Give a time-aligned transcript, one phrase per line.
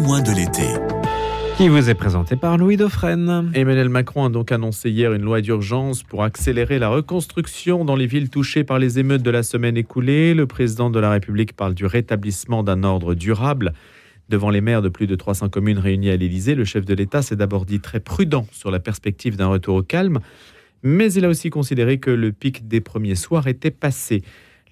[0.00, 0.62] témoin de l'été.
[1.58, 3.50] Qui vous est présenté par Louis Dauphren.
[3.52, 8.06] Emmanuel Macron a donc annoncé hier une loi d'urgence pour accélérer la reconstruction dans les
[8.06, 10.32] villes touchées par les émeutes de la semaine écoulée.
[10.32, 13.74] Le président de la République parle du rétablissement d'un ordre durable.
[14.30, 17.20] Devant les maires de plus de 300 communes réunies à l'Élysée, le chef de l'État
[17.20, 20.20] s'est d'abord dit très prudent sur la perspective d'un retour au calme,
[20.82, 24.22] mais il a aussi considéré que le pic des premiers soirs était passé.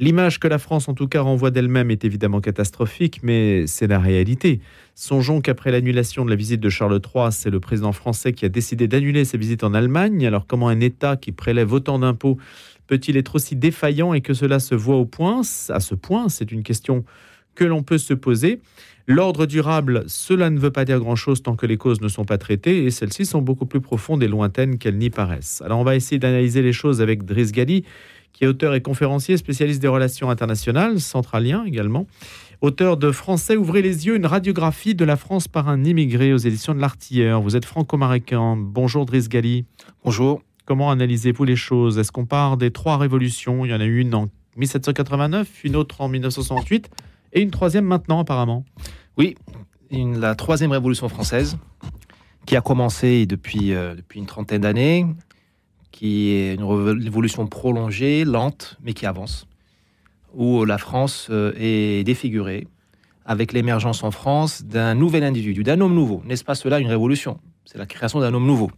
[0.01, 3.99] L'image que la France, en tout cas, renvoie d'elle-même est évidemment catastrophique, mais c'est la
[3.99, 4.61] réalité.
[4.95, 8.49] Songeons qu'après l'annulation de la visite de Charles III, c'est le président français qui a
[8.49, 10.25] décidé d'annuler sa visite en Allemagne.
[10.25, 12.39] Alors comment un État qui prélève autant d'impôts
[12.87, 15.41] peut-il être aussi défaillant et que cela se voit au point?
[15.69, 17.05] À ce point, c'est une question
[17.57, 18.61] que l'on peut se poser.
[19.09, 22.37] L'ordre durable, cela ne veut pas dire grand-chose tant que les causes ne sont pas
[22.39, 25.63] traitées, et celles-ci sont beaucoup plus profondes et lointaines qu'elles n'y paraissent.
[25.65, 27.85] Alors on va essayer d'analyser les choses avec Driss Gali,
[28.33, 32.07] qui est auteur et conférencier, spécialiste des relations internationales, centralien également.
[32.61, 36.39] Auteur de Français, ouvrez les yeux, une radiographie de la France par un immigré aux
[36.39, 37.41] éditions de l'Artilleur.
[37.41, 38.57] Vous êtes franco-marocain.
[38.59, 39.65] Bonjour Driss Gali.
[40.05, 40.43] Bonjour.
[40.65, 41.99] Comment analysez-vous les choses?
[41.99, 43.65] Est-ce qu'on part des trois révolutions?
[43.65, 46.91] Il y en a eu une en 1789, une autre en 1968
[47.33, 48.65] et une troisième maintenant apparemment.
[49.17, 49.37] Oui,
[49.91, 51.57] la troisième révolution française
[52.45, 55.07] qui a commencé depuis, euh, depuis une trentaine d'années,
[55.91, 59.47] qui est une révolution prolongée, lente, mais qui avance,
[60.35, 62.67] où la France euh, est défigurée
[63.25, 66.23] avec l'émergence en France d'un nouvel individu, d'un homme nouveau.
[66.25, 67.41] N'est-ce pas cela une révolution?
[67.65, 68.71] C'est la création d'un homme nouveau.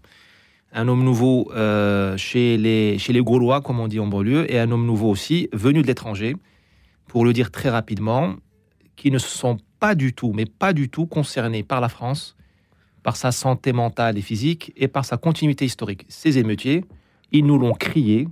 [0.72, 4.58] Un homme nouveau euh, chez, les, chez les Gaulois, comme on dit en banlieue, et
[4.58, 6.36] un homme nouveau aussi venu de l'étranger,
[7.06, 8.34] pour le dire très rapidement,
[8.96, 12.36] qui ne se sont pas du tout, mais pas du tout concernés par la France,
[13.02, 16.04] par sa santé mentale et physique et par sa continuité historique.
[16.08, 16.84] Ces émeutiers,
[17.32, 18.28] ils nous l'ont crié,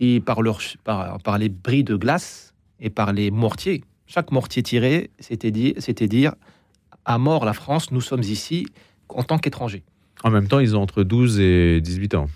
[0.00, 3.84] et par, leur, par, les bris de glace et par les mortiers.
[4.06, 6.34] Chaque mortier tiré, c'était dire, dire
[7.04, 8.66] à mort la France, nous sommes ici
[9.08, 9.84] en tant qu'étrangers.
[10.24, 12.28] En même temps, ils ont entre 12 et 18 ans.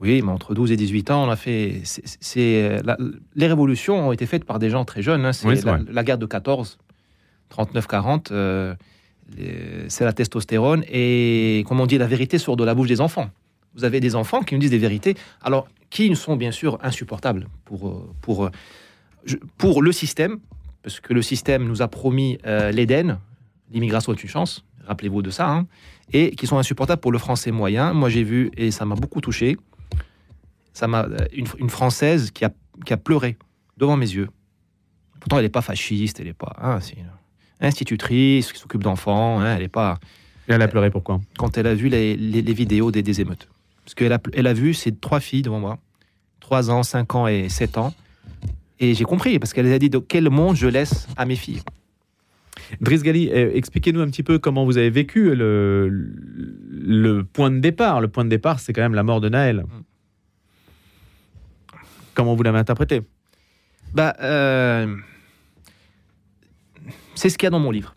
[0.00, 1.80] Oui, mais entre 12 et 18 ans, on a fait.
[1.84, 2.80] C'est,
[3.34, 5.24] les révolutions ont été faites par des gens très jeunes.
[5.26, 5.32] Hein.
[5.32, 6.78] C'est la, guerre de 14,
[7.54, 8.28] 39-40.
[8.30, 8.74] Euh,
[9.88, 10.84] c'est la testostérone.
[10.90, 13.30] Et, comme on dit, la vérité sort de la bouche des enfants
[13.74, 17.48] vous avez des enfants qui nous disent des vérités, alors qui sont bien sûr insupportables
[17.64, 18.50] pour, euh, pour, euh,
[19.58, 20.38] pour le système,
[20.82, 23.18] parce que le système nous a promis euh, l'Éden,
[23.70, 25.66] l'immigration est une chance, rappelez-vous de ça, hein,
[26.12, 27.92] et qui sont insupportables pour le français moyen.
[27.92, 29.56] Moi j'ai vu, et ça m'a beaucoup touché,
[30.72, 32.52] ça m'a une, Française qui a,
[32.86, 33.36] qui a pleuré
[33.76, 34.28] devant mes yeux.
[35.18, 36.54] Pourtant, elle n'est pas fasciste, elle n'est pas.
[36.58, 36.78] Hein,
[37.60, 39.98] institutrice qui s'occupe d'enfants, hein, elle n'est pas.
[40.48, 41.20] Et elle a pleuré pourquoi?
[41.36, 43.48] Quand elle a vu les, les, vidéos des, des émeutes.
[43.90, 45.80] Parce qu'elle a, elle a vu ces trois filles devant moi,
[46.38, 47.92] 3 ans, 5 ans et 7 ans.
[48.78, 51.60] Et j'ai compris, parce qu'elle a dit de quel monde je laisse à mes filles.
[52.80, 55.88] Driss Gali, euh, expliquez-nous un petit peu comment vous avez vécu le,
[56.70, 58.00] le point de départ.
[58.00, 59.64] Le point de départ, c'est quand même la mort de Naël.
[59.64, 59.82] Mm.
[62.14, 63.02] Comment vous l'avez interprété?
[63.92, 64.94] Bah, euh,
[67.16, 67.96] C'est ce qu'il y a dans mon livre.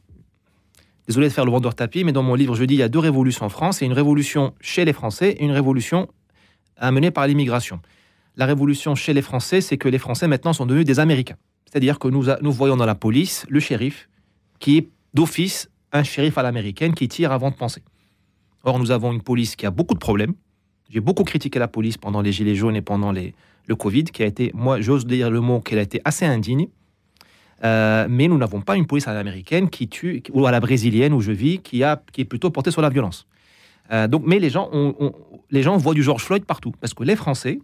[1.07, 2.89] Désolé de faire le vendeur tapis, mais dans mon livre, je dis il y a
[2.89, 3.81] deux révolutions en France.
[3.81, 6.07] Il une révolution chez les Français et une révolution
[6.77, 7.81] amenée par l'immigration.
[8.35, 11.35] La révolution chez les Français, c'est que les Français maintenant sont devenus des Américains.
[11.65, 14.09] C'est-à-dire que nous, nous voyons dans la police le shérif
[14.59, 17.83] qui est d'office un shérif à l'américaine qui tire avant de penser.
[18.63, 20.33] Or, nous avons une police qui a beaucoup de problèmes.
[20.89, 24.25] J'ai beaucoup critiqué la police pendant les Gilets jaunes et pendant le Covid, qui a
[24.25, 26.67] été, moi, j'ose dire le mot, qu'elle a été assez indigne.
[27.63, 29.23] Euh, mais nous n'avons pas une police à
[29.71, 32.71] qui tue, ou à la brésilienne où je vis, qui, a, qui est plutôt portée
[32.71, 33.27] sur la violence.
[33.91, 34.69] Euh, donc, mais les gens,
[35.51, 37.59] les gens voient du George Floyd partout, parce que les Français,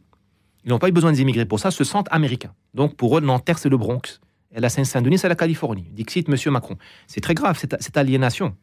[0.66, 2.54] ils n'ont pas eu besoin des immigrés pour ça, se sentent américains.
[2.74, 4.20] Donc pour eux, Nanterre, c'est le Bronx.
[4.52, 5.88] La Seine-Saint-Denis, c'est la Californie.
[5.92, 6.76] Dixit, Monsieur Macron.
[7.08, 8.56] C'est très grave, cette, aliénation.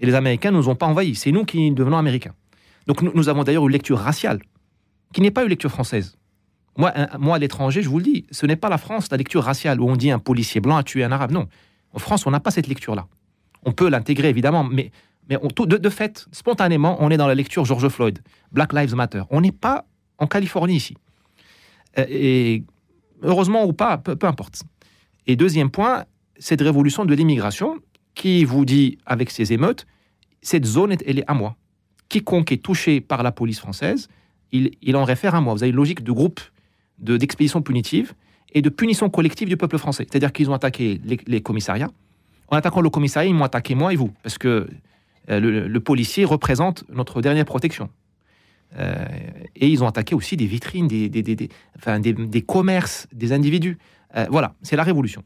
[0.00, 1.14] Et les Américains ne nous ont pas envahis.
[1.14, 2.34] C'est nous qui devenons Américains.
[2.86, 4.40] Donc nous, nous avons d'ailleurs une lecture raciale,
[5.12, 6.16] qui n'est pas une lecture française.
[6.76, 9.42] Moi, moi à l'étranger, je vous le dis, ce n'est pas la France, la lecture
[9.44, 11.32] raciale, où on dit un policier blanc a tué un arabe.
[11.32, 11.46] Non.
[11.92, 13.06] En France, on n'a pas cette lecture-là.
[13.64, 14.90] On peut l'intégrer, évidemment, mais,
[15.28, 18.20] mais de, de, fait, spontanément, on est dans la lecture George Floyd,
[18.50, 19.22] Black Lives Matter.
[19.30, 19.84] On n'est pas
[20.18, 20.96] en Californie ici.
[21.98, 22.64] Euh, et
[23.22, 24.62] heureusement ou pas, peu, peu importe.
[25.26, 26.04] Et deuxième point,
[26.38, 27.78] cette révolution de l'immigration
[28.14, 29.86] qui vous dit, avec ces émeutes,
[30.40, 31.56] cette zone, elle est à moi.
[32.08, 34.08] Quiconque est touché par la police française,
[34.50, 35.54] il, il en réfère à moi.
[35.54, 36.40] Vous avez une logique de groupe
[37.02, 38.14] d'expédition punitive
[38.54, 40.06] et de punition collective du peuple français.
[40.08, 41.90] C'est-à-dire qu'ils ont attaqué les, commissariats.
[42.48, 44.68] En attaquant le commissariat, ils m'ont attaqué moi et vous, parce que
[45.30, 47.88] euh, le, policier représente notre dernière protection.
[48.78, 49.04] Euh,
[49.56, 51.48] et ils ont attaqué aussi des vitrines, des, des, des,
[52.12, 53.78] des commerces, des individus.
[54.16, 55.22] Euh, voilà, c'est la révolution.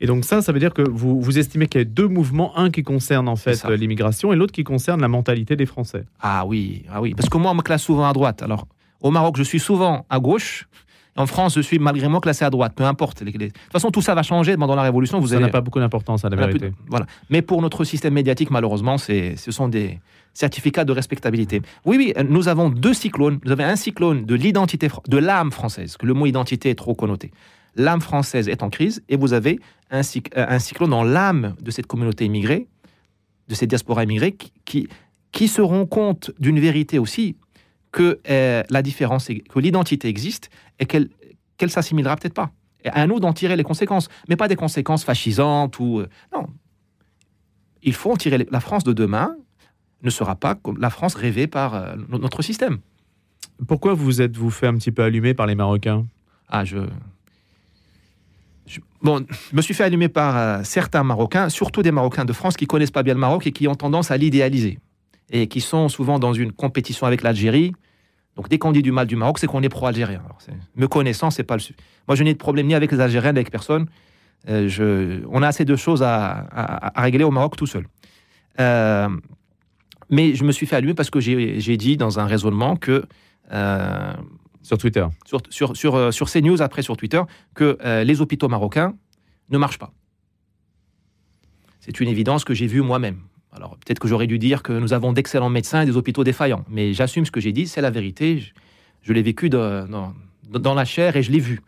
[0.00, 2.56] Et donc ça, ça veut dire que vous, vous estimez qu'il y a deux mouvements,
[2.56, 6.04] un qui concerne en fait l'immigration et l'autre qui concerne la mentalité des Français.
[6.20, 7.14] Ah oui, ah oui.
[7.14, 8.42] Parce que moi, on me classe souvent à droite.
[8.42, 8.68] Alors,
[9.00, 10.68] au Maroc, je suis souvent à gauche.
[11.16, 12.74] En France, je suis malgré moi classé à droite.
[12.76, 13.22] Peu importe.
[13.22, 15.18] Les- De toute façon, tout ça va changer pendant la Révolution.
[15.18, 16.70] Vous Ça n'a pas beaucoup d'importance à la on a plus vérité.
[16.70, 17.06] de- Voilà.
[17.28, 19.98] Mais pour notre système médiatique, malheureusement, ce sont des
[20.32, 21.60] certificats de respectabilité.
[21.84, 23.40] Oui, oui, euh, nous avons deux cyclones.
[23.44, 26.94] Vous avez un cyclone de l'identité, de l'âme française, que le mot identité est trop
[26.94, 27.32] connoté.
[27.74, 29.58] L'âme française est en crise, et vous avez
[29.90, 32.68] un, cyc- euh, un cyclone dans l'âme de cette communauté immigrée,
[33.48, 34.88] de cette diaspora immigrée, qui, qui,
[35.32, 37.34] qui se rend compte d'une vérité aussi,
[37.92, 41.08] que euh, la différence, que l'identité existe, et qu'elle
[41.56, 42.50] qu'elle s'assimilera peut-être pas.
[42.84, 45.98] Et à nous d'en tirer les conséquences, mais pas des conséquences fascisantes ou...
[46.00, 46.46] euh, non,
[47.82, 49.34] il faut en tirer les- la France de demain
[50.02, 52.78] ne sera pas comme la France rêvée par euh, no- notre système.
[53.66, 56.06] Pourquoi vous êtes-vous fait un petit peu allumer par les Marocains?
[56.48, 56.78] Ah, je...
[58.66, 62.56] je- Bon, je me suis fait allumer par certains Marocains, surtout des Marocains de France
[62.56, 64.78] qui connaissent pas bien le Maroc et qui ont tendance à l'idéaliser.
[65.30, 67.72] Et qui sont souvent dans une compétition avec l'Algérie.
[68.36, 70.22] Donc, dès qu'on dit du mal du Maroc, c'est qu'on est pro-algérien.
[70.76, 71.60] Me connaissant, c'est pas le...
[71.60, 71.74] su-
[72.06, 73.86] Moi, je n'ai de problème ni avec les Algériens, ni avec personne.
[74.48, 75.22] Euh, je...
[75.30, 77.86] On a assez de choses à, à- à régler au Maroc tout seul.
[78.60, 79.08] Euh,
[80.10, 83.04] Mais je me suis fait allumer parce que j'ai dit dans un raisonnement que...
[83.52, 84.12] euh,
[84.62, 87.22] sur Twitter sur, sur, sur, sur CNews, après sur Twitter,
[87.54, 88.94] que les hôpitaux marocains
[89.50, 89.92] ne marchent pas.
[91.80, 93.20] C'est une évidence que j'ai vue moi-même.
[93.52, 96.64] Alors peut-être que j'aurais dû dire que nous avons d'excellents médecins et des hôpitaux défaillants,
[96.68, 98.42] mais j'assume ce que j'ai dit, c'est la vérité.
[99.02, 100.04] Je, l'ai vécu dans,
[100.52, 101.60] la chair et je l'ai vu.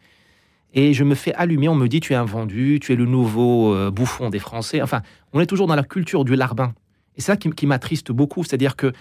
[0.73, 3.07] Et je me fais allumer, on me dit tu es un vendu, tu es le
[3.07, 4.83] nouveau euh, bouffon des Français.
[4.83, 6.75] Enfin, on est toujours dans la culture du larbin.
[7.17, 8.93] Et c'est ça qui, m'attriste beaucoup, c'est-à-dire que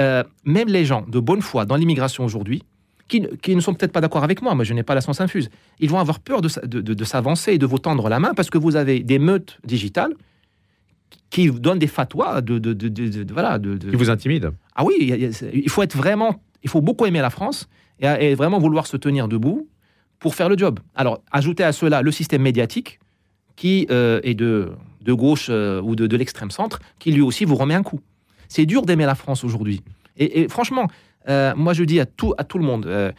[0.00, 2.62] euh, même les gens de bonne foi dans l'immigration aujourd'hui,
[3.08, 5.50] qui, ne- sont peut-être pas d'accord avec moi, moi je n'ai pas la science infuse,
[5.78, 8.74] ils vont avoir peur de s'avancer et de vous tendre la main parce que vous
[8.74, 10.14] avez des meutes digitales
[11.30, 14.50] qui donnent des fatwas de, de, de- voilà de, qui vous intimident.
[14.74, 14.94] ah oui,
[15.52, 17.68] il faut être vraiment, il faut beaucoup aimer la France
[18.00, 19.68] et, et vraiment vouloir se tenir debout
[20.18, 20.80] pour faire le job.
[20.94, 22.98] Alors, ajoutez à cela le système médiatique
[23.56, 24.70] qui euh, est de,
[25.02, 28.00] de gauche euh, ou de, de l'extrême centre, qui lui aussi vous remet un coup.
[28.48, 29.82] C'est dur d'aimer la France aujourd'hui.
[30.16, 30.86] Et, et franchement,
[31.28, 33.12] euh, moi je dis à tout, à tout le monde, euh,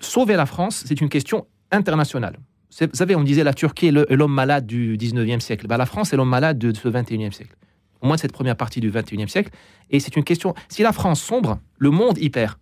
[0.00, 2.38] sauver la France, c'est une question internationale.
[2.80, 5.66] Vous savez, on disait la Turquie est l'homme malade du 19e siècle.
[5.66, 7.54] Ben, la France est l'homme malade de ce 21e siècle.
[8.00, 9.50] Au moins de cette première partie du 21e siècle.
[9.90, 10.54] Et c'est une question.
[10.68, 12.54] Si la France sombre, le monde y perd.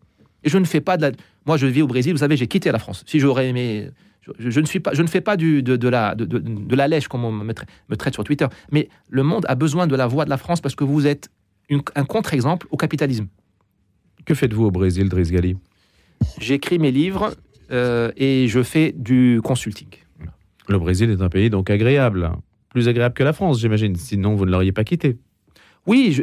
[0.44, 1.10] Et je ne fais pas de la.
[1.44, 2.12] Moi, je vis au Brésil.
[2.12, 3.04] Vous savez, j'ai quitté la France.
[3.06, 3.90] Si j'aurais aimé.
[4.38, 6.38] Je, je ne suis pas, je ne fais pas du, de, de la, de, de-
[6.40, 8.46] de la lèche comme on me, tra- me traite sur Twitter.
[8.72, 11.28] Mais le monde a besoin de la voix de la France parce que vous êtes
[11.68, 13.26] une- un contre-exemple au capitalisme.
[14.24, 15.56] Que faites-vous au Brésil, Driss Gali
[16.40, 17.34] J'écris mes livres
[17.70, 19.88] euh, et je fais du consulting.
[20.68, 22.30] Le Brésil est un pays donc agréable.
[22.70, 23.94] Plus agréable que la France, j'imagine.
[23.96, 25.16] Sinon, vous ne l'auriez pas quitté.
[25.86, 26.22] Oui,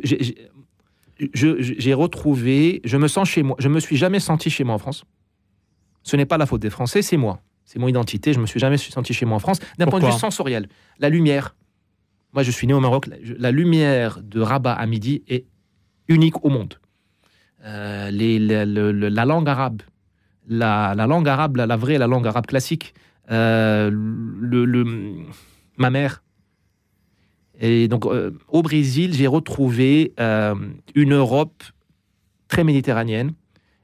[1.34, 3.56] j'ai- retrouvé, je me sens chez moi.
[3.60, 5.06] Je me suis jamais senti chez moi en France.
[6.04, 7.40] Ce n'est pas la faute des Français, c'est moi.
[7.66, 8.34] C'est mon identité.
[8.34, 9.60] Je me suis jamais senti chez moi en France.
[9.78, 10.68] D'un point de vue sensoriel,
[11.00, 11.56] la lumière.
[12.34, 13.08] Moi, je suis né au Maroc.
[13.38, 15.46] La, lumière de Rabat à midi est
[16.10, 16.74] unique au monde.
[17.64, 19.82] Euh, les- la langue arabe,
[20.48, 22.94] la, la langue arabe, la, la vraie, la langue arabe classique.
[23.32, 25.16] euh, le, le-
[25.78, 26.22] ma mère,
[27.60, 30.56] et donc, euh, au Brésil, j'ai retrouvé euh,
[30.96, 31.64] une Europe
[32.48, 33.34] très méditerranéenne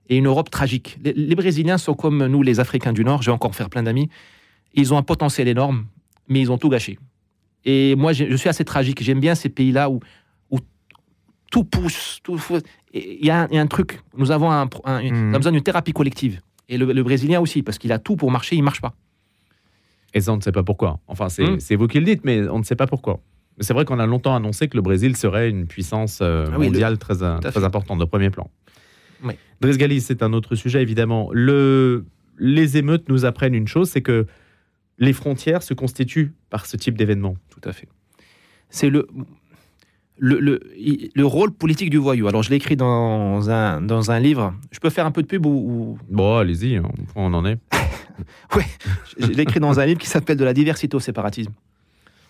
[0.10, 0.98] et une Europe tragique.
[1.04, 3.22] Les, les Brésiliens sont comme nous, les Africains du Nord.
[3.22, 4.10] Je vais encore faire plein d'amis.
[4.74, 5.86] Ils ont un potentiel énorme,
[6.28, 6.98] mais ils ont tout gâché.
[7.64, 9.04] Et moi, j'ai- je suis assez tragique.
[9.04, 10.00] J'aime bien ces pays-là où,
[10.50, 10.58] où
[11.52, 12.20] tout pousse.
[12.24, 12.40] tout
[12.94, 14.02] Il y, a un- il y a un truc.
[14.18, 15.32] Nous avons un, pro- un- Mhm.
[15.32, 16.42] on a besoin d'une thérapie collective.
[16.70, 18.96] Et le, le Brésilien aussi, parce qu'il a tout pour marcher, il marche pas.
[20.14, 21.00] Et ça, on ne sait pas pourquoi.
[21.08, 21.78] Enfin, c'est Hmm.
[21.78, 23.20] vous qui le dites, mais on ne sait pas pourquoi.
[23.60, 26.66] C'est vrai qu'on a longtemps annoncé que le Brésil serait une puissance euh, Ah oui,
[26.68, 27.64] le- mondiale très, fait.
[27.64, 28.50] importante de premier plan.
[29.24, 29.34] Oui.
[29.60, 31.30] Driss Gali, c'est un autre sujet, évidemment.
[31.34, 32.06] Le,
[32.38, 34.28] les émeutes nous apprennent une chose, c'est que
[34.98, 37.36] les frontières se constituent par ce type d'événement.
[37.50, 37.88] Tout à fait.
[38.70, 39.08] C'est le,
[40.20, 40.60] le, le,
[41.16, 42.28] le rôle politique du voyou.
[42.28, 44.54] Alors, je l'ai écrit dans un, dans un livre.
[44.72, 46.80] Je peux faire un peu de pub ou, ou- Bon, allez-y,
[47.16, 47.58] on en est.
[49.18, 51.54] Je l'ai écrit dans un livre qui s'appelle De la diversité au séparatisme,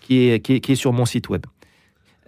[0.00, 1.44] qui est, qui est, qui est sur mon site web.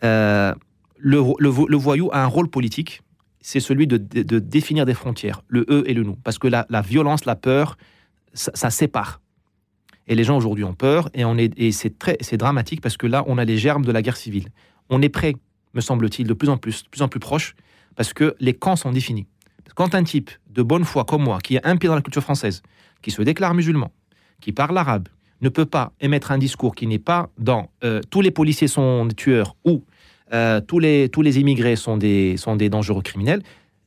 [0.05, 0.53] Euh,
[0.99, 3.03] le, le, vo- le voyou a un rôle politique,
[3.41, 6.17] c'est celui de, de- de définir des frontières, le eux et le nous.
[6.25, 7.77] Parce que la, la violence, la peur,
[8.35, 9.21] ça, ça sépare.
[10.09, 12.97] Et les gens aujourd'hui ont peur, et, on est, et c'est, très, c'est dramatique parce
[12.97, 14.49] que là, on a les germes de la guerre civile.
[14.91, 15.35] On est prêt,
[15.75, 17.55] me semble-t-il, de plus en plus, plus en plus proche,
[17.97, 19.27] parce que les camps sont définis.
[19.75, 22.23] Quand un type de bonne foi comme moi, qui est un pied dans la culture
[22.23, 22.63] française,
[23.03, 23.91] qui se déclare musulman,
[24.41, 25.09] qui parle arabe,
[25.41, 29.07] ne peut pas émettre un discours qui n'est pas dans euh, tous les policiers sont
[29.07, 29.85] des tueurs ou
[30.33, 33.43] euh, tous, les, tous les immigrés sont des, sont des dangereux criminels,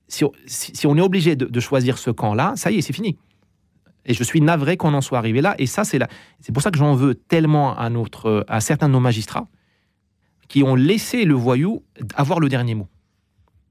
[0.07, 3.17] si, on- est obligé de, de choisir ce camp-là, ça y est, c'est fini.
[4.05, 5.55] Et je suis navré qu'on en soit arrivé là.
[5.57, 6.07] Et ça, c'est la-
[6.39, 9.47] c'est pour ça que j'en veux tellement à, notre, à certains de nos magistrats
[10.47, 11.83] qui ont laissé le voyou
[12.15, 12.87] avoir le dernier mot.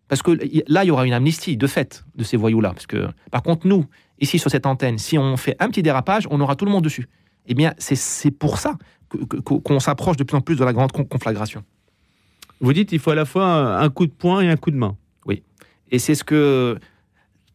[0.08, 0.32] Parce que
[0.68, 2.70] là, il y aura une amnistie de fait de ces voyous-là.
[2.70, 3.86] Parce que, par contre, nous,
[4.20, 6.84] ici sur cette antenne, si on fait un petit dérapage, on aura tout le monde
[6.84, 7.08] dessus.
[7.46, 8.76] Eh bien, c'est- pour ça
[9.44, 11.62] qu'on s'approche de plus en plus de la grande con- conflagration.
[12.60, 14.76] Vous dites il faut à la fois un coup de poing et un coup de
[14.76, 14.96] main.
[15.90, 16.78] Et c'est ce que.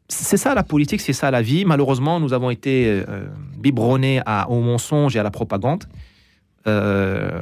[0.08, 1.66] C'est ça la politique, c'est ça la vie.
[1.66, 5.84] Malheureusement, nous avons été euh, biberonnés à, au mensonge et à la propagande.
[6.68, 7.42] Euh,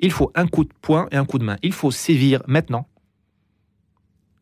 [0.00, 1.56] il faut un coup de poing et un coup de main.
[1.62, 2.88] Il faut sévir maintenant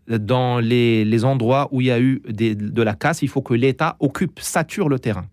[0.09, 3.23] dans les, les endroits où il y a eu de la casse.
[3.23, 5.27] Il faut que l'État occupe, sature le terrain.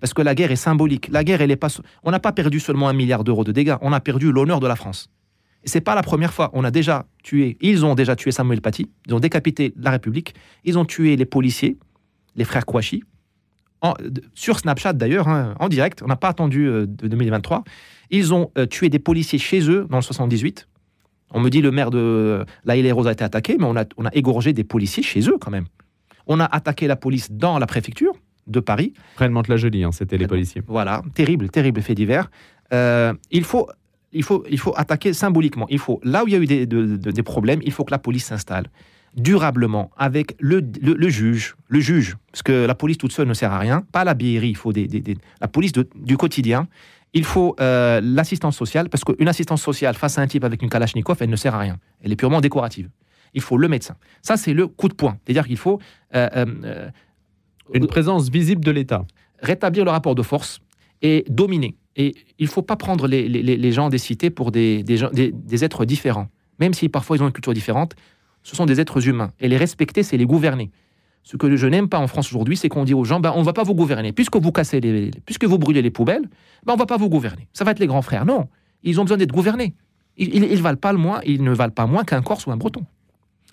[0.00, 1.08] Parce que la guerre est symbolique.
[1.10, 1.68] La guerre, elle est pas.
[2.02, 3.76] On n'a pas perdu seulement un milliard d'euros de dégâts.
[3.80, 5.08] On a perdu l'honneur de la France.
[5.64, 6.50] Et c'est pas la première fois.
[6.52, 7.56] On a déjà tué.
[7.60, 8.90] Ils ont déjà tué Samuel Paty.
[9.06, 10.34] Ils ont décapité la République.
[10.64, 11.78] Ils ont tué les policiers,
[12.36, 13.02] les frères Kouachi.
[14.34, 16.02] Sur Snapchat d'ailleurs, hein, en direct.
[16.02, 17.64] On n'a pas attendu euh, de 2023.
[18.10, 20.68] Ils ont euh, tué des policiers chez eux dans le 78.
[21.32, 23.76] On me dit le maire de La Île et Rose a été attaqué, mais on
[23.76, 25.66] a, on a égorgé des policiers chez eux quand même.
[26.26, 28.12] On a attaqué la police dans la préfecture
[28.46, 28.92] de Paris.
[29.16, 30.62] Près de Mantes-la-Jolie, hein, c'était les policiers.
[30.66, 32.30] Voilà, terrible, terrible fait divers.
[32.72, 33.68] Euh, il, faut,
[34.12, 35.66] il, faut, il faut attaquer symboliquement.
[35.70, 37.84] Il faut, là où il y a eu des, de- de- des problèmes, il faut
[37.84, 38.66] que la police s'installe
[39.16, 41.56] durablement avec le, le- le juge.
[41.68, 43.82] Le juge, parce que la police toute seule ne sert à rien.
[43.92, 46.68] Pas la BRI, il faut des, des- des- la police de- du quotidien.
[47.14, 50.68] Il faut euh, l'assistance sociale, parce qu'une assistance sociale face à un type avec une
[50.68, 51.76] Kalachnikov, elle ne sert à rien.
[52.02, 52.90] Elle est purement décorative.
[53.34, 53.96] Il faut le médecin.
[54.22, 55.16] Ça, c'est le coup de poing.
[55.24, 55.80] C'est-à-dire qu'il faut
[56.14, 56.28] euh,
[56.64, 56.88] euh,
[57.72, 59.04] Une présence visible de l'État.
[59.40, 60.60] rétablir le rapport de force
[61.02, 61.76] et dominer.
[61.96, 64.96] Et il ne faut pas prendre les, les- les gens des cités pour des, des,
[64.96, 66.28] gens- des- des êtres différents.
[66.60, 67.94] Même si parfois ils ont une culture différente,
[68.42, 69.30] ce sont des êtres humains.
[69.40, 70.70] Et les respecter, c'est les gouverner.
[71.24, 73.40] Ce que je n'aime pas en France aujourd'hui, c'est qu'on dit aux gens, ben, on
[73.40, 74.12] ne va pas vous gouverner.
[74.12, 76.28] Puisque vous cassez les, puisque vous brûlez les poubelles,
[76.64, 77.48] ben, on ne va pas vous gouverner.
[77.54, 78.26] Ça va être les grands frères.
[78.26, 78.48] Non,
[78.82, 79.74] ils ont besoin d'être gouvernés.
[80.18, 80.56] Ils, ne
[81.54, 82.84] valent pas moins qu'un Corse ou un Breton.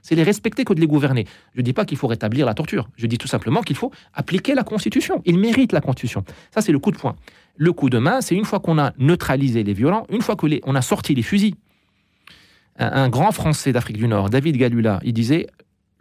[0.04, 1.26] C'est les respecter que de les gouverner.
[1.56, 2.90] Je ne dis pas qu'il faut rétablir la torture.
[2.98, 5.22] Je dis tout simplement qu'il faut appliquer la Constitution.
[5.26, 6.24] Ils méritent la Constitution.
[6.54, 7.16] Ça, c'est le coup de poing.
[7.56, 10.76] Le coup de main, c'est une fois qu'on a neutralisé les violents, une fois qu'on
[10.76, 11.56] a sorti les fusils.
[12.78, 15.48] Un grand Français d'Afrique du Nord, David Galula, il disait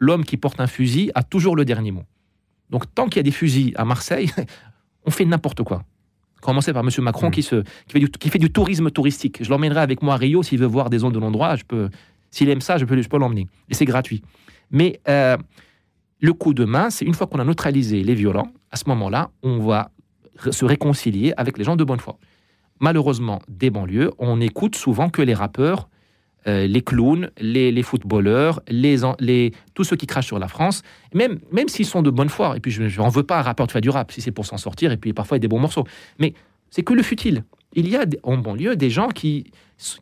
[0.00, 2.04] L'homme qui porte un fusil a toujours le dernier mot.
[2.70, 4.30] Donc, tant qu'il y a des fusils à Marseille,
[5.06, 5.84] on fait n'importe quoi.
[6.40, 6.90] Commencer par M.
[7.00, 7.30] Macron Mm.
[7.30, 9.44] qui, se, qui, fait du, qui fait du tourisme touristique.
[9.44, 11.54] Je l'emmènerai avec moi à Rio s'il veut voir des zones de l'endroit.
[11.54, 11.90] Je peux,
[12.30, 13.46] s'il aime ça, je peux, je peux l'emmener.
[13.68, 14.22] Et c'est gratuit.
[14.70, 15.36] Mais euh,
[16.20, 19.30] le coup de main, c'est une fois qu'on a neutralisé les violents, à ce moment-là,
[19.42, 19.90] on va
[20.50, 22.16] se réconcilier avec les gens de bonne foi.
[22.78, 25.90] Malheureusement, des banlieues, on écoute souvent que les rappeurs,
[26.46, 30.82] euh, les clowns, les, les footballeurs, les, tous ceux qui crachent sur la France,
[31.14, 33.66] même, même s'ils sont de bonne foi, et puis je n'en veux pas un rappeur
[33.66, 35.46] qui fait du rap, si c'est pour s'en sortir, et puis parfois il y a
[35.46, 35.84] des bons morceaux,
[36.18, 36.32] mais
[36.70, 37.44] c'est que le futile.
[37.74, 39.52] Il y a en banlieue des gens qui,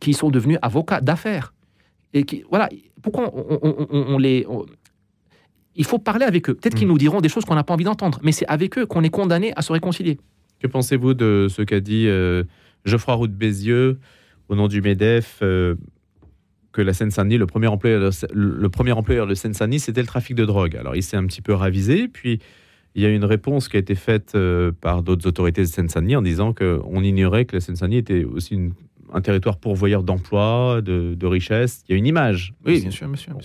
[0.00, 1.52] qui sont devenus avocats d'affaires.
[2.14, 2.68] Et qui, voilà,
[3.02, 4.46] pourquoi on, on- on- on les...
[5.76, 6.54] il faut parler avec eux.
[6.54, 6.90] Peut-être qu'ils Mm.
[6.90, 9.10] nous diront des choses qu'on n'a pas envie d'entendre, mais c'est avec eux qu'on est
[9.10, 10.18] condamné à se réconcilier.
[10.60, 12.44] Que pensez-vous de ce qu'a dit euh,
[12.84, 13.98] Geoffroy Roux de Bézieux
[14.48, 15.74] au nom du MEDEF euh,
[16.78, 20.36] que la Seine-Saint-Denis, le premier employeur de, le premier employeur de Seine-Saint-Denis, c'était le trafic
[20.36, 20.76] de drogue.
[20.76, 22.38] Alors il s'est un petit peu ravisé, puis
[22.94, 26.14] il y a une réponse qui a été faite euh, par d'autres autorités de Seine-Saint-Denis
[26.14, 28.74] en disant qu'on ignorait que la Seine-Saint-Denis était aussi une-
[29.12, 31.82] un territoire pourvoyeur d'emplois, de, de richesses.
[31.88, 32.54] Il y a une image.
[32.64, 32.92] aussi.
[32.92, 33.32] sûr, monsieur.
[33.32, 33.40] Bon.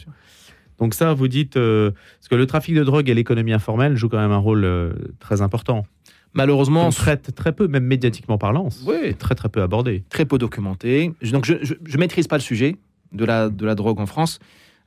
[0.78, 4.10] Donc ça, vous dites, euh, parce que le trafic de drogue et l'économie informelle jouent
[4.10, 5.88] quand même un rôle euh, très important.
[6.36, 9.13] Malheureusement, On traite très peu, même médiatiquement parlant, Oui.
[9.16, 10.04] très très peu abordé.
[10.10, 11.13] très peu documenté.
[11.32, 12.75] Donc, je ne maîtrise pas le sujet
[13.13, 14.39] de la, de la drogue en France.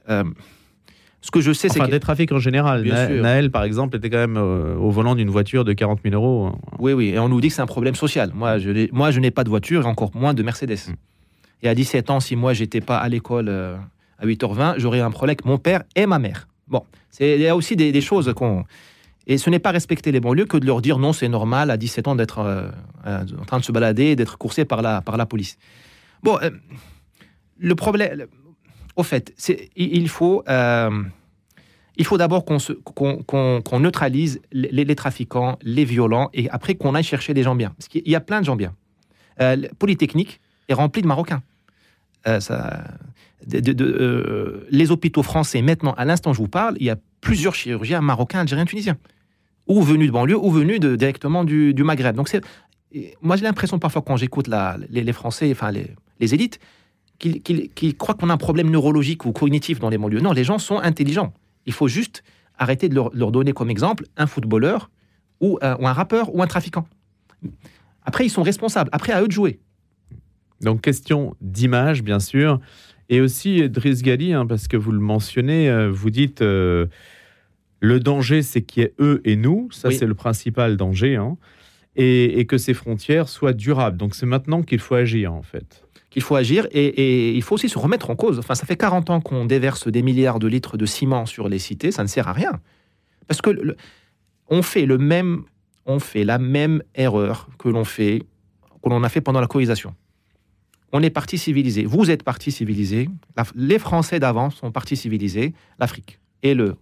[0.09, 0.25] Euh,
[1.23, 1.93] ce que je sais, c'est Enfin, que...
[1.93, 2.83] des trafics en général.
[2.83, 3.23] Bien Na- sûr.
[3.23, 6.53] Naël, par exemple, était quand même euh, au volant d'une voiture de 40 000 euros.
[6.79, 8.31] Oui, oui, et on nous dit que c'est un problème social.
[8.35, 10.77] Moi, je n'ai- moi, je n'ai pas de voiture et encore moins de Mercedes.
[10.89, 10.93] Mm.
[11.63, 13.77] Et à 17 ans, si moi, j'étais pas à l'école euh,
[14.19, 16.47] à 8h20, j'aurais un problème avec mon père et ma mère.
[16.69, 18.65] Bon, c'est- il y a aussi des, des choses qu'on...
[19.27, 21.77] Et ce n'est pas respecter les banlieues que de leur dire non, c'est normal à
[21.77, 22.69] 17 ans d'être euh,
[23.05, 25.59] en train de se balader d'être coursé par la, par la police.
[26.23, 26.39] Bon,
[27.59, 28.27] le problème...
[28.97, 30.43] Au fait, c'est- il faut...
[30.49, 31.03] euh,
[32.03, 36.95] faut d'abord qu'on se- qu'on- qu'on- qu'on neutralise les, trafiquants, les violents, et après qu'on
[36.95, 37.71] aille chercher des gens bien.
[37.71, 38.75] Parce qu'il y a plein de gens bien.
[39.41, 41.43] Euh, Polytechnique est rempli de Marocains.
[42.27, 42.41] Euh,
[44.71, 48.01] les hôpitaux français, maintenant, à l'instant où je vous parle, il y a plusieurs chirurgiens
[48.01, 48.97] marocains, algériens, tunisiens.
[49.67, 52.17] Ou venus de banlieue, ou venus directement du, Maghreb.
[52.17, 52.29] Donc
[53.21, 56.61] moi, j'ai l'impression parfois quand j'écoute les, les, Français, enfin les, élites,
[57.19, 60.21] qu'ils croient qu'on a un problème neurologique ou cognitif dans les banlieues.
[60.21, 61.33] Non, les gens sont intelligents.
[61.67, 62.23] Il faut juste
[62.59, 64.91] arrêter de leur, donner comme exemple un footballeur
[65.41, 66.87] ou un, ou un, rappeur ou un trafiquant.
[68.05, 68.91] Après, ils sont responsables.
[68.93, 69.59] Après, à eux de jouer.
[70.61, 72.61] Donc, question d'image, bien sûr.
[73.09, 76.87] Et aussi, Driss Gali, hein, parce que vous le mentionnez, euh, vous dites euh,
[77.81, 79.69] le danger, c'est qu'il y ait eux et nous.
[79.71, 81.17] Ça, c'est le principal danger.
[81.17, 81.37] Hein
[81.97, 83.97] et, que ces frontières soient durables.
[83.97, 85.83] Donc c'est maintenant qu'il faut agir en fait.
[86.11, 88.39] Qu'il faut agir et, il faut aussi se remettre en cause.
[88.39, 91.59] Enfin, ça fait 40 ans qu'on déverse des milliards de litres de ciment sur les
[91.59, 92.61] cités, ça ne sert à rien.
[93.27, 93.77] Parce que
[94.49, 95.45] on fait le même,
[95.87, 98.23] on fait la même erreur que l'on fait,
[98.83, 99.95] que l'on a fait pendant la colonisation.
[100.93, 101.85] On est parti civilisé.
[101.85, 103.09] Vous êtes parti civilisé.
[103.55, 105.53] les Français d'avant sont partis civilisés.
[105.79, 106.77] L'Afrique et le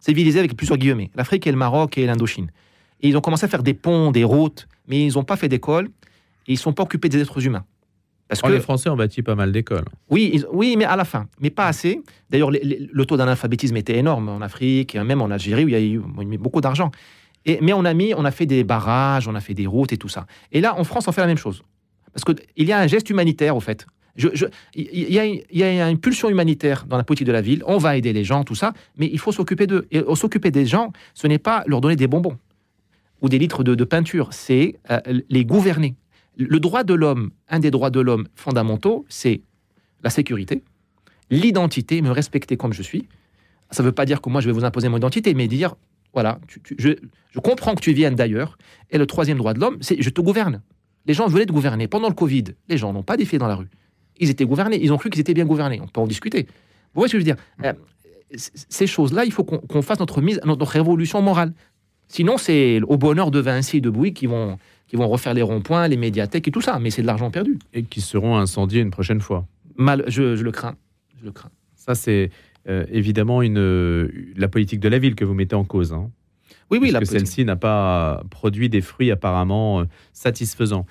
[0.00, 1.10] civilisé avec plusieurs guillemets.
[1.14, 2.50] L'Afrique et le Maroc et l'Indochine.
[3.00, 5.48] Et ils ont commencé à faire des ponts, des routes, mais ils n'ont pas fait
[5.48, 5.86] d'école
[6.46, 7.64] et ils ne sont pas occupés des êtres humains.
[8.28, 9.84] Parce oh, que les Français ont bâti pas mal d'écoles.
[10.10, 12.02] Oui, oui, mais à la fin, mais pas assez.
[12.28, 15.76] D'ailleurs, le taux d'analphabétisme était énorme en Afrique, et même en Algérie où il y
[15.76, 16.00] a eu,
[16.38, 16.90] beaucoup d'argent.
[17.44, 19.92] Et, mais on a mis, on a fait des barrages, on a fait des routes
[19.92, 20.26] et tout ça.
[20.50, 21.62] Et là, en France, on fait la même chose.
[22.12, 23.86] Parce qu'il y a un geste humanitaire, au fait.
[24.16, 24.32] Il
[24.74, 27.62] y y a une pulsion humanitaire dans la politique de la ville.
[27.66, 29.86] On va aider les gens, tout ça, mais il faut s'occuper d'eux.
[29.92, 32.38] Et s'occuper des gens, ce n'est pas leur donner des bonbons
[33.22, 35.94] ou des litres de, peinture, c'est euh, les gouverner.
[36.36, 39.40] Le droit de l'homme, un des droits de l'homme fondamentaux, c'est
[40.02, 40.62] la sécurité,
[41.30, 43.08] l'identité, me respecter comme je suis.
[43.70, 45.74] Ça ne veut pas dire que moi je vais vous imposer mon identité, mais dire
[46.16, 46.38] voilà,
[46.78, 46.94] je,
[47.40, 48.56] comprends que tu viennes d'ailleurs.
[48.90, 50.62] Et le troisième droit de l'homme, c'est je te gouverne.
[51.04, 51.88] Les gens voulaient te gouverner.
[51.88, 53.68] Pendant le Covid, les gens n'ont pas défié dans la rue.
[54.18, 55.78] Ils étaient gouvernés, ils ont cru qu'ils étaient bien gouvernés.
[55.82, 56.44] On peut en discuter.
[56.94, 57.42] Vous voyez ce que je veux dire?
[57.64, 57.74] Euh,
[58.34, 61.52] Ces choses-là, il faut qu'on fasse notre mise, notre révolution morale.
[62.08, 65.42] Sinon, c'est au bonheur de Vinci et de Bouygues qui vont, qui vont refaire les
[65.42, 66.78] ronds-points, les médiathèques et tout ça.
[66.78, 67.58] Mais c'est de l'argent perdu.
[67.74, 69.46] Et qui seront incendiés une prochaine fois.
[69.76, 70.76] Mal, je, le crains.
[71.20, 71.50] Je le crains.
[71.74, 72.30] Ça, c'est
[72.68, 75.92] euh, évidemment une, la politique de la ville que vous mettez en cause.
[75.92, 76.10] Hein.
[76.70, 80.84] Oui, oui, que celle-ci n'a pas produit des fruits apparemment euh, satisfaisants.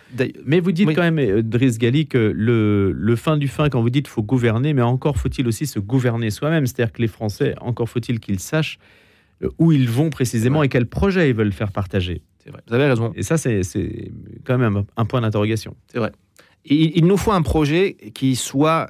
[0.46, 3.82] Mais vous dites quand même, euh, Driss Gali, que le, le, fin du fin, quand
[3.82, 6.66] vous dites faut gouverner, mais encore faut-il aussi se gouverner soi-même.
[6.66, 9.05] C'est-à-dire que les Français, encore faut-il qu'ils sachent euh,
[9.58, 12.22] où ils vont précisément et quel projet ils veulent faire partager.
[12.44, 13.12] C'est vrai, vous avez raison.
[13.16, 13.62] Et ça, c'est
[14.44, 15.76] quand même un, point d'interrogation.
[15.88, 16.12] C'est vrai.
[16.66, 18.88] il, nous faut un projet qui soit,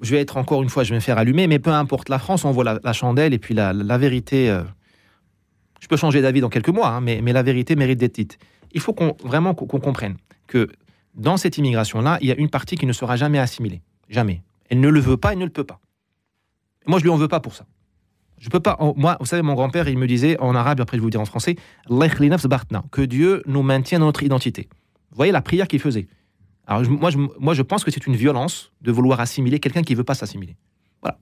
[0.00, 2.18] je vais être encore une fois, je vais me faire allumer, mais peu importe la
[2.18, 4.50] France, on voit la, chandelle et puis la, vérité.
[4.50, 4.62] Euh,
[5.80, 8.38] je peux changer d'avis dans quelques mois, hein, mais, mais, la vérité mérite d'être dite.
[8.72, 10.68] Il faut qu'on, vraiment qu'on comprenne que
[11.14, 13.82] dans cette immigration-là, il y a une partie qui ne sera jamais assimilée.
[14.08, 14.42] Jamais.
[14.70, 15.80] Elle ne le veut pas, elle ne le peut pas.
[16.86, 17.66] Moi, je lui en veux pas pour ça.
[18.42, 18.76] Je peux pas.
[18.96, 21.20] Moi, vous savez, mon grand-père, il me disait en arabe, après je vais vous dire
[21.20, 21.54] en français,
[21.88, 24.68] que Dieu nous maintienne dans notre identité.
[25.10, 26.08] Vous voyez la prière qu'il faisait.
[26.66, 29.94] Alors moi, je, moi, je pense que c'est une violence de vouloir assimiler quelqu'un qui
[29.94, 30.56] veut pas s'assimiler.
[31.02, 31.18] Voilà.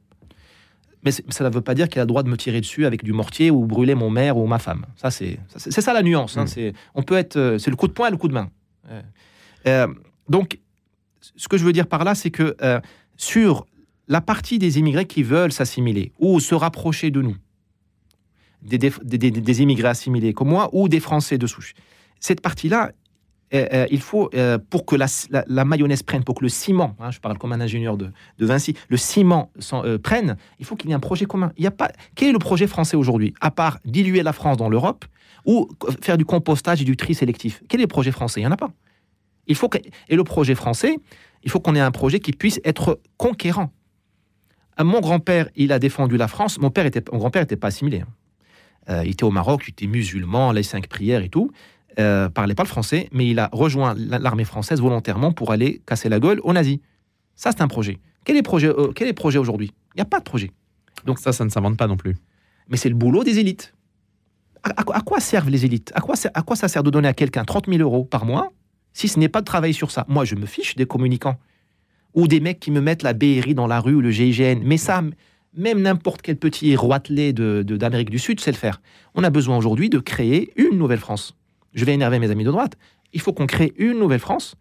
[1.04, 3.04] Mais ça ne veut pas dire qu'il a le droit de me tirer dessus avec
[3.04, 4.86] du mortier ou brûler mon mère ou ma femme.
[4.96, 6.38] Ça, c'est c'est ça la nuance.
[6.38, 6.44] Hein.
[6.44, 6.48] Mm.
[6.48, 8.48] C'est on peut être, euh, c'est le coup de poing et le coup de main.
[8.88, 9.02] Euh,
[9.66, 9.86] euh,
[10.30, 10.58] donc,
[11.20, 12.56] ce que je veux dire par là, c'est que
[13.18, 13.66] sur
[14.10, 17.36] la partie des immigrés qui veulent s'assimiler ou se rapprocher de nous,
[18.60, 21.74] des, immigrés assimilés comme moi ou des Français de souche,
[22.18, 22.90] cette partie-là,
[23.54, 27.12] euh, euh, il faut, euh, pour que la, mayonnaise prenne, pour que le ciment, hein,
[27.12, 29.52] je parle comme un ingénieur de, Vinci, le ciment
[30.02, 31.52] prenne, il faut qu'il y ait un projet commun.
[31.56, 34.56] Il y a pas, quel est le projet français aujourd'hui, à part diluer la France
[34.56, 35.04] dans l'Europe
[35.46, 35.68] ou
[36.02, 38.40] faire du compostage et du tri sélectif Quel est le projet français?
[38.40, 38.72] Il n'y en a pas.
[39.46, 39.70] Il faut
[40.08, 40.96] et le projet français,
[41.44, 43.70] il faut qu'on ait un projet qui puisse être conquérant.
[44.80, 46.58] Ah, mon grand-père, il a défendu la France.
[46.58, 48.00] Mon père était, mon grand-père n'était pas assimilé.
[48.00, 48.06] Hein.
[48.88, 51.50] Euh, il était au Maroc, il était musulman, les cinq prières et tout.
[51.98, 56.08] Euh, parlait pas le français, mais il a rejoint l'armée française volontairement pour aller casser
[56.08, 56.78] la gueule aux nazis.
[57.34, 57.98] Ça, c'est un projet.
[58.24, 59.70] Quel est le projet, euh, quel est projet aujourd'hui?
[59.94, 60.50] Il n'y a pas de projet.
[61.04, 62.16] Donc ça, ça ne s'invente pas non plus.
[62.70, 63.74] Mais c'est le boulot des élites.
[64.62, 65.92] À, quoi servent les élites?
[65.94, 68.50] À quoi, à quoi ça sert de donner à quelqu'un 30 000 euros par mois
[68.94, 70.06] si ce n'est pas de travailler sur ça?
[70.08, 71.38] Moi, je me fiche des communicants
[72.14, 74.60] ou des mecs qui me mettent la BRI dans la rue ou le GIGN.
[74.62, 75.02] Mais ça,
[75.54, 78.80] même n'importe quel petit roitelet d'Amérique de, d'Amérique du Sud sait le faire.
[79.14, 81.36] On a besoin aujourd'hui de créer une nouvelle France.
[81.74, 82.76] Je vais énerver mes amis de droite.
[83.12, 84.54] Il faut qu'on crée une nouvelle France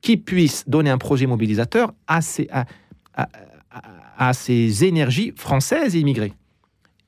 [0.00, 2.66] qui puisse donner un projet mobilisateur à ces, à,
[4.16, 6.32] à, ces énergies françaises et immigrées.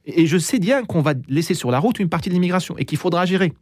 [0.04, 2.85] Et je sais bien qu'on va laisser sur la route une partie de l'immigration et
[2.85, 3.52] qu'il faudra gérer.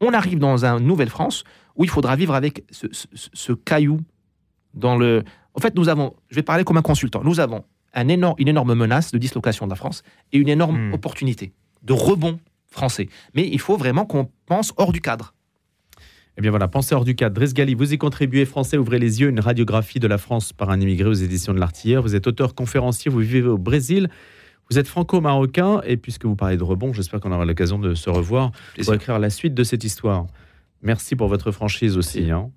[0.00, 1.44] On arrive dans une nouvelle France
[1.76, 4.00] où il faudra vivre avec ce, ce caillou
[4.74, 5.22] dans le,
[5.54, 8.48] en fait, nous avons, je vais parler comme un consultant, nous avons un énorme, une
[8.48, 10.94] énorme menace de dislocation de la France et une énorme hmm.
[10.94, 12.38] opportunité de rebond
[12.70, 13.08] français.
[13.34, 15.34] Mais il faut vraiment qu'on pense hors du cadre.
[16.38, 17.34] Eh bien voilà, pensez hors du cadre.
[17.34, 18.46] Driss Gali, vous y contribuez.
[18.46, 19.28] Français, ouvrez les yeux.
[19.28, 22.02] Une radiographie de la France par un immigré aux éditions de l'Artilleur.
[22.02, 24.08] Vous êtes auteur conférencier, vous vivez au Brésil.
[24.70, 25.82] Vous êtes franco-marocain.
[25.84, 29.18] Et puisque vous parlez de rebond, j'espère qu'on aura l'occasion de se revoir pour écrire
[29.18, 30.26] la suite de cette histoire.
[30.80, 32.30] Merci pour votre franchise aussi.
[32.30, 32.50] Hein.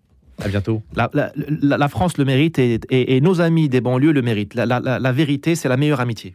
[0.44, 0.82] À bientôt.
[0.96, 1.32] La, la,
[1.78, 4.54] la, France le mérite et, et, et, nos amis des banlieues le méritent.
[4.54, 6.34] La, la vérité, c'est la meilleure amitié.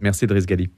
[0.00, 0.68] Merci Driss Gali.